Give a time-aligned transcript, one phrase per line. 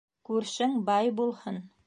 [0.29, 1.63] Күршең бай булһын: